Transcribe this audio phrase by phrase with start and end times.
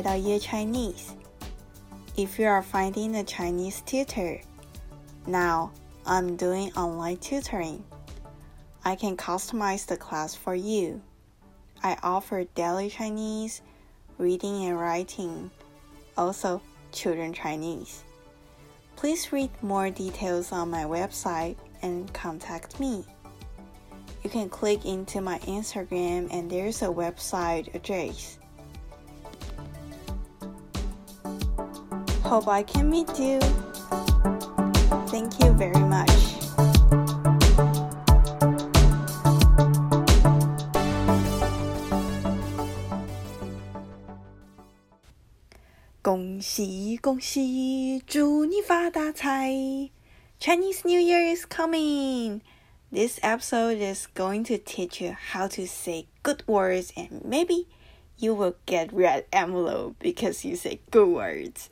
[0.00, 1.14] 来到 Year Chinese.
[2.16, 4.40] If you are finding a Chinese tutor,
[5.26, 5.72] now
[6.06, 7.84] I'm doing online tutoring.
[8.82, 11.02] I can customize the class for you.
[11.82, 13.60] I offer daily Chinese,
[14.16, 15.50] reading and writing,
[16.16, 18.02] also children Chinese.
[18.96, 23.04] Please read more details on my website and contact me.
[24.24, 28.39] You can click into my Instagram and there's a website address.
[32.30, 33.40] Hope I can meet you.
[35.10, 36.08] Thank you very much.
[50.38, 52.42] Chinese New Year is coming!
[52.92, 57.66] This episode is going to teach you how to say good words, and maybe
[58.18, 61.70] you will get red envelope because you say good words.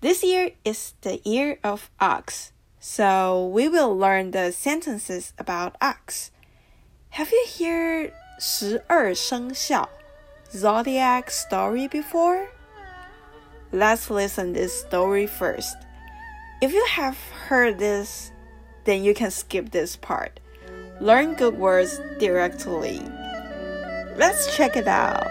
[0.00, 6.30] This year is the year of ox, so we will learn the sentences about ox.
[7.10, 9.88] Have you heard 十二生肖
[10.50, 12.48] zodiac story before?
[13.72, 15.76] Let's listen this story first.
[16.60, 17.16] If you have
[17.48, 18.30] heard this,
[18.84, 20.38] then you can skip this part.
[21.00, 23.00] Learn good words directly.
[24.16, 25.26] Let's check it out.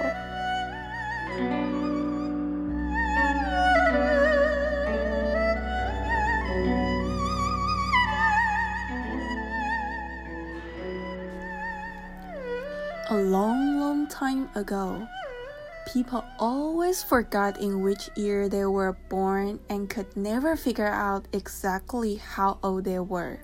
[13.19, 15.07] Long, long time ago,
[15.93, 22.17] people always forgot in which year they were born and could never figure out exactly
[22.17, 23.41] how old they were.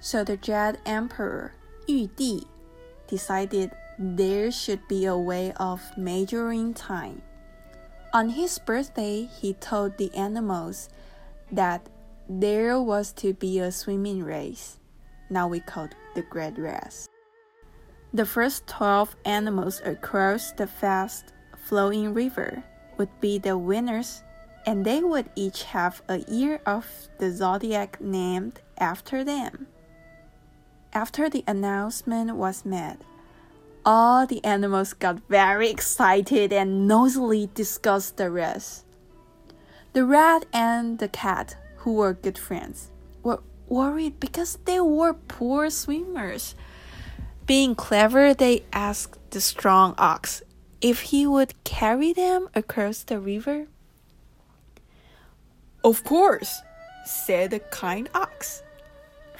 [0.00, 1.52] So the Jade Emperor,
[1.86, 2.42] Yu Di,
[3.06, 7.22] decided there should be a way of measuring time.
[8.14, 10.88] On his birthday, he told the animals
[11.52, 11.88] that
[12.28, 14.78] there was to be a swimming race.
[15.28, 17.08] Now we call it the Great Race.
[18.12, 22.64] The first 12 animals across the fast flowing river
[22.96, 24.22] would be the winners,
[24.64, 26.86] and they would each have a year of
[27.18, 29.66] the zodiac named after them.
[30.94, 32.96] After the announcement was made,
[33.84, 38.84] all the animals got very excited and noisily discussed the race.
[39.92, 42.90] The rat and the cat, who were good friends,
[43.22, 46.54] were worried because they were poor swimmers
[47.48, 50.42] being clever, they asked the strong ox
[50.82, 53.66] if he would carry them across the river.
[55.82, 56.60] Of course,
[57.06, 58.62] said the kind ox.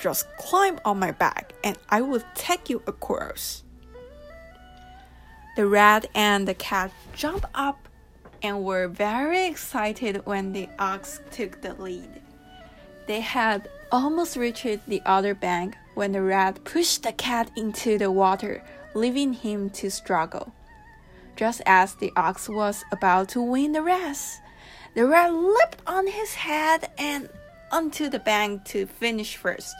[0.00, 3.62] Just climb on my back and I will take you across.
[5.56, 7.88] The rat and the cat jumped up
[8.42, 12.22] and were very excited when the ox took the lead.
[13.06, 18.10] They had almost reached the other bank when the rat pushed the cat into the
[18.10, 18.62] water,
[18.94, 20.52] leaving him to struggle.
[21.36, 24.40] Just as the ox was about to win the race,
[24.94, 27.28] the rat leaped on his head and
[27.70, 29.74] onto the bank to finish first.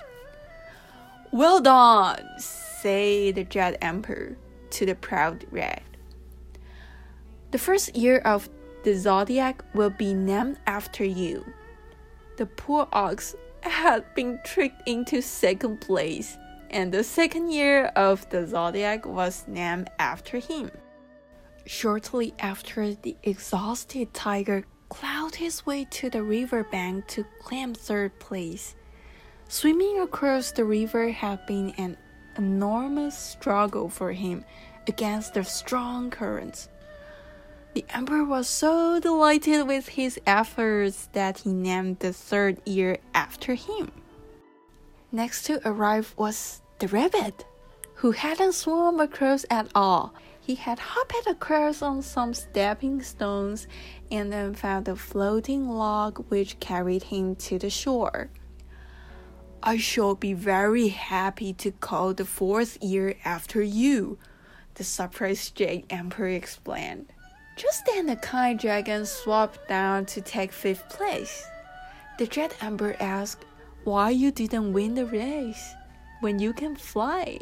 [1.32, 4.36] Well done, said the Jade Emperor
[4.70, 5.82] to the proud rat.
[7.50, 8.48] The first year of
[8.84, 11.44] the zodiac will be named after you.
[12.36, 16.36] The poor ox had been tricked into second place,
[16.70, 20.70] and the second year of the zodiac was named after him.
[21.66, 28.18] Shortly after, the exhausted tiger clawed his way to the river bank to claim third
[28.18, 28.74] place.
[29.48, 31.96] Swimming across the river had been an
[32.36, 34.44] enormous struggle for him
[34.86, 36.68] against the strong currents.
[37.74, 43.54] The emperor was so delighted with his efforts that he named the third year after
[43.54, 43.92] him.
[45.12, 47.44] Next to arrive was the rabbit,
[47.94, 50.14] who hadn't swum across at all.
[50.40, 53.66] He had hopped across on some stepping stones
[54.10, 58.30] and then found a floating log which carried him to the shore.
[59.62, 64.18] I shall be very happy to call the fourth year after you,
[64.74, 67.12] the surprised Jade Emperor explained.
[67.58, 71.44] Just then, the kind dragon swooped down to take fifth place.
[72.16, 73.44] The Jade Emperor asked
[73.82, 75.74] why you didn't win the race
[76.20, 77.40] when you can fly.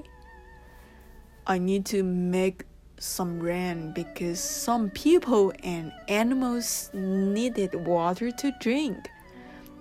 [1.47, 2.65] I need to make
[2.99, 9.11] some rain because some people and animals needed water to drink.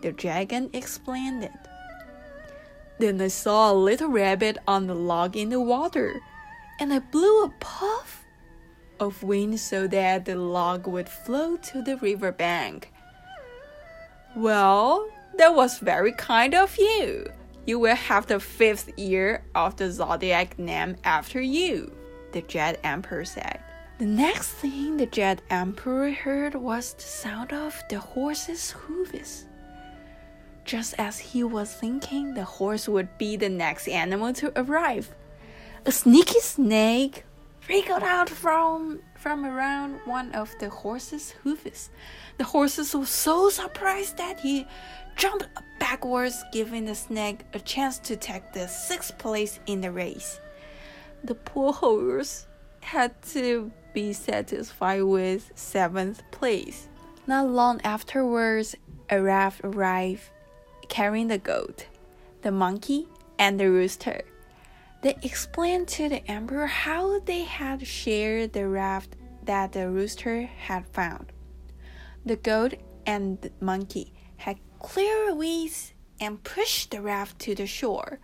[0.02, 1.60] The dragon explained it.
[3.00, 6.20] Then I saw a little rabbit on the log in the water,
[6.82, 8.25] and I blew a puff
[9.00, 12.92] of wind so that the log would float to the river bank.
[14.36, 15.08] Well,
[15.38, 17.28] that was very kind of you.
[17.66, 21.92] You will have the fifth year of the zodiac named after you,
[22.32, 23.60] the Jade Emperor said.
[23.98, 29.46] The next thing the Jade Emperor heard was the sound of the horse's hooves.
[30.66, 35.16] Just as he was thinking the horse would be the next animal to arrive,
[35.86, 37.24] a sneaky snake
[37.68, 41.90] wriggled out from, from around one of the horse's hooves.
[42.38, 44.68] The horse was so surprised that he
[45.16, 45.48] jumped
[45.80, 50.40] backwards, giving the snake a chance to take the sixth place in the race.
[51.24, 52.48] The poor horse
[52.82, 56.88] had to be satisfied with seventh place.
[57.28, 58.76] Not long afterwards,
[59.10, 60.30] a raft arrived
[60.88, 61.88] carrying the goat,
[62.42, 63.08] the monkey,
[63.40, 64.22] and the rooster.
[65.06, 70.88] They explained to the emperor how they had shared the raft that the rooster had
[70.88, 71.32] found.
[72.26, 72.74] The goat
[73.06, 78.18] and the monkey had cleared weeds and pushed the raft to the shore.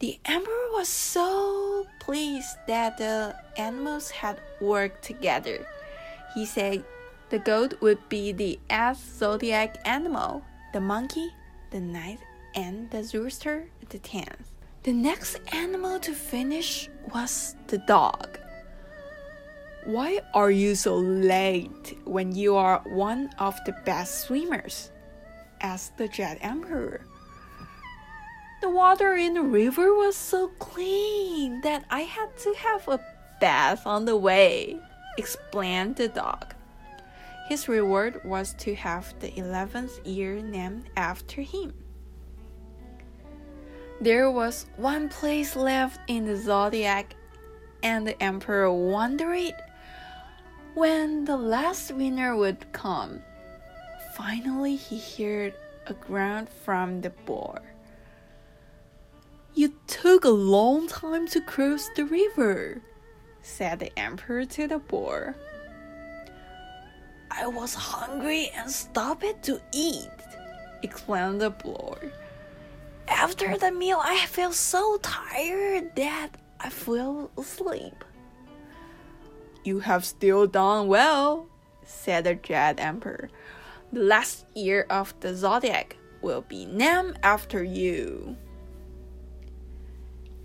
[0.00, 5.68] The emperor was so pleased that the animals had worked together.
[6.34, 6.84] He said
[7.30, 10.42] the goat would be the eighth zodiac animal,
[10.72, 11.32] the monkey
[11.70, 12.22] the ninth,
[12.56, 14.55] and the rooster the tenth.
[14.86, 18.38] The next animal to finish was the dog.
[19.84, 24.92] Why are you so late when you are one of the best swimmers?
[25.60, 27.00] asked the Jade Emperor.
[28.62, 33.00] The water in the river was so clean that I had to have a
[33.40, 34.78] bath on the way,
[35.18, 36.54] explained the dog.
[37.48, 41.74] His reward was to have the eleventh year named after him.
[44.00, 47.16] There was one place left in the zodiac,
[47.82, 49.54] and the emperor wondered
[50.74, 53.22] when the last winner would come.
[54.14, 55.54] Finally, he heard
[55.86, 57.62] a grunt from the boar.
[59.54, 62.82] You took a long time to cross the river,
[63.40, 65.34] said the emperor to the boar.
[67.30, 70.10] I was hungry and stopped to eat,
[70.82, 72.12] explained the boy.
[73.08, 76.30] After the meal, I felt so tired that
[76.60, 78.04] I fell asleep.
[79.64, 81.48] You have still done well,
[81.82, 83.30] said the Jade Emperor.
[83.92, 88.36] The last year of the zodiac will be named after you.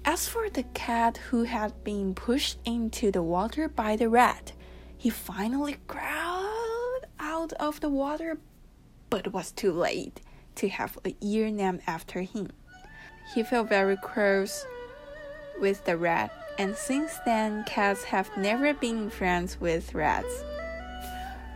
[0.06, 4.54] As for the cat who had been pushed into the water by the rat,
[4.98, 8.38] he finally crawled out of the water,
[9.10, 10.22] but it was too late
[10.56, 12.50] to have a year named after him.
[13.34, 14.66] He felt very close
[15.60, 20.44] with the rat, and since then, cats have never been friends with rats.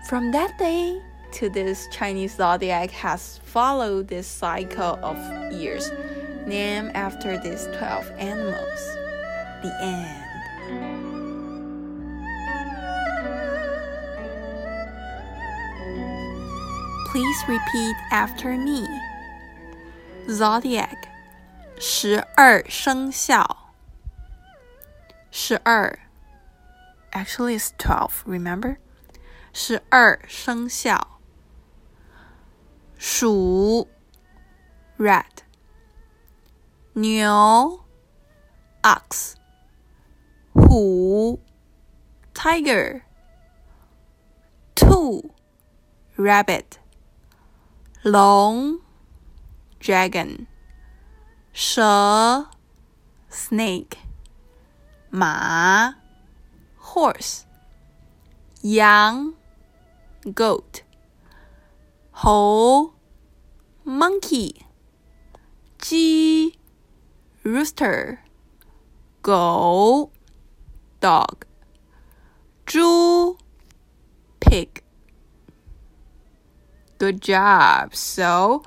[0.07, 1.01] From that day
[1.33, 5.17] to this, Chinese zodiac has followed this cycle of
[5.51, 5.91] years,
[6.45, 8.85] named after these 12 animals.
[9.63, 10.24] The end.
[17.14, 18.86] Please repeat after me.
[20.28, 20.96] Zodiac，
[21.78, 23.72] 十二生肖。
[25.32, 25.98] 十二，
[27.12, 28.22] actually it's twelve.
[28.26, 28.76] Remember，
[29.52, 31.20] 十二生肖。
[32.96, 33.88] 鼠，
[34.98, 35.42] rat。
[36.92, 37.84] 牛，
[38.82, 39.34] ox。
[40.52, 41.40] 虎，
[42.34, 43.02] tiger。
[44.74, 45.34] 兔，
[46.16, 46.78] rabbit。
[48.04, 48.80] 龙
[49.80, 50.46] dragon
[51.52, 52.48] 蛇
[53.30, 53.98] snake
[55.10, 55.96] 马
[56.78, 57.42] horse
[58.62, 59.34] 羊
[60.24, 60.82] goat
[62.10, 62.94] 猴
[63.84, 64.62] monkey
[65.78, 66.58] 鸡
[67.42, 68.18] rooster
[69.22, 70.10] 狗
[71.00, 71.42] dog
[72.64, 73.36] 猪
[74.40, 74.68] pig
[76.98, 77.94] Good job.
[77.94, 78.62] So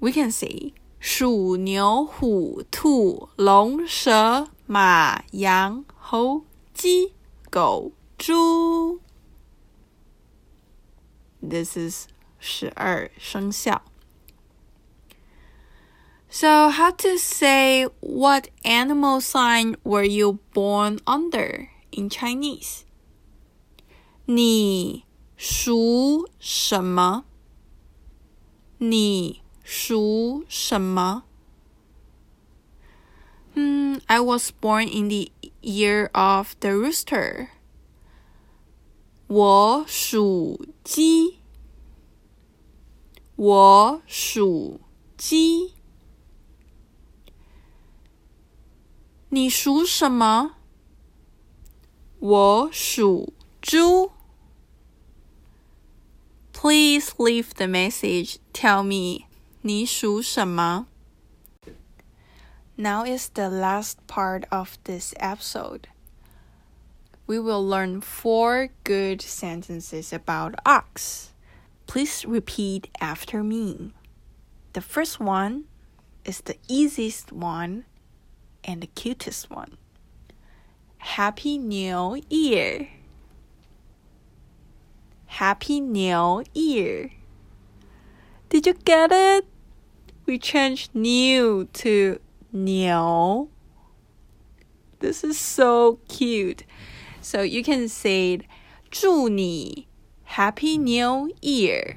[0.00, 7.12] we can say 鼠、牛、虎、兔、龙、蛇、马、羊、猴、鸡、
[7.50, 9.00] 狗、猪。
[11.40, 12.06] This is
[12.38, 13.82] 十二生肖。
[16.34, 22.84] So, how to say what animal sign were you born under in Chinese?
[24.24, 25.04] 你
[25.37, 27.25] 属什么？
[28.79, 31.25] 你属什么？
[33.53, 37.49] 嗯，I was born in the year of the rooster.
[39.27, 41.37] 我属鸡。
[43.35, 44.81] 我属
[45.15, 45.75] 鸡。
[49.29, 50.55] 你属什么？
[52.17, 54.16] 我属猪。
[56.56, 58.38] Please leave the message.
[58.52, 59.26] Tell me
[59.62, 60.86] 你属什么?
[62.76, 65.88] Now is the last part of this episode.
[67.26, 71.32] We will learn four good sentences about ox.
[71.86, 73.92] Please repeat after me.
[74.72, 75.64] The first one
[76.24, 77.84] is the easiest one
[78.64, 79.76] and the cutest one.
[80.98, 82.88] Happy New Year!
[85.26, 87.10] Happy New Year!
[88.48, 89.46] Did you get it?
[90.26, 92.20] We changed new to
[92.52, 93.48] new.
[95.00, 96.64] This is so cute.
[97.20, 98.44] So you can say it,
[98.90, 99.88] 祝你
[100.26, 101.96] Happy New Year.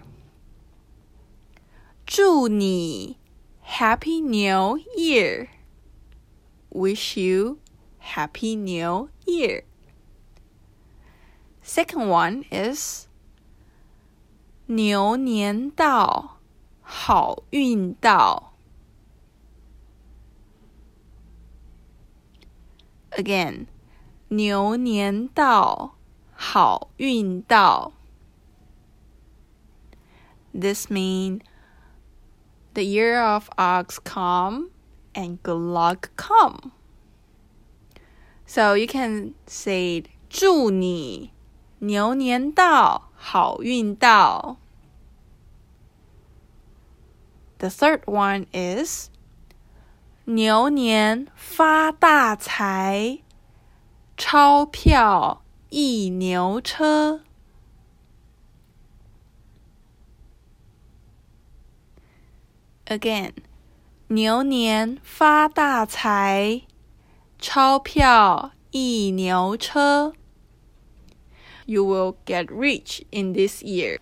[2.05, 3.17] 祝你
[3.63, 5.49] Happy New Year.
[6.69, 7.59] Wish you
[7.99, 9.63] Happy New Year.
[11.61, 13.07] Second one is
[14.69, 16.37] 牛年到，
[16.81, 18.53] 好运到。
[23.11, 23.67] Again，
[24.29, 25.95] 牛年到，
[26.33, 27.93] 好运到。
[30.51, 31.41] This means
[32.73, 34.71] the year of ox come
[35.13, 36.71] and good luck come.
[38.45, 41.31] So you can say 祝你
[41.79, 44.57] 牛年到，好运到。
[47.59, 49.09] The third one is
[50.25, 53.19] 牛年发大财，
[54.17, 57.21] 钞票一牛车。
[62.85, 63.31] Again，
[64.07, 66.61] 牛年发大财，
[67.39, 70.13] 钞票一牛车。
[71.65, 73.99] You will get rich in this year.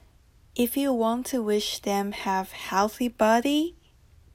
[0.58, 3.74] If you want to wish them have healthy body,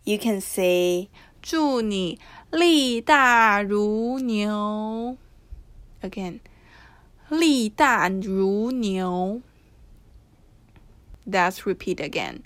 [0.05, 1.09] you can say
[1.41, 2.19] 祝你
[2.51, 5.17] 力大如牛。
[6.03, 6.41] Again，
[7.29, 9.43] 力大如牛。
[11.25, 12.41] Let's repeat again.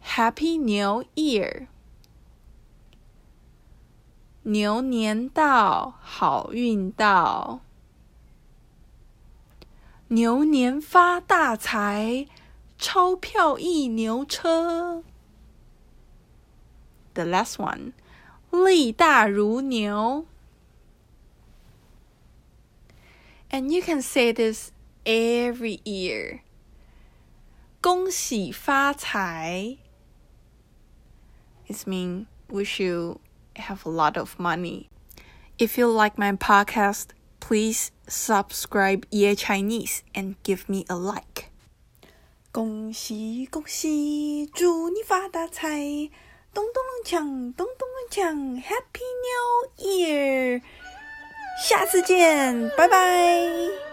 [0.00, 1.66] Happy New Year！
[4.42, 7.60] 牛年到，好运到。
[10.08, 12.26] 牛年发大财，
[12.82, 15.02] 钞票一牛车。
[17.14, 17.92] The last one，
[18.50, 20.26] 力大如牛。
[23.50, 24.70] And you can say this
[25.04, 26.40] every year.
[27.80, 29.78] 恭喜发财。
[31.66, 33.20] It means wish you
[33.54, 34.88] have a lot of money.
[35.58, 37.08] If you like my podcast,
[37.40, 41.50] please subscribe Ye Chinese and give me a like.
[42.53, 45.71] 恭喜恭喜，祝你发大财！
[46.53, 50.61] 咚咚隆锵，咚咚隆锵，Happy New Year！
[51.67, 53.92] 下次见，拜拜。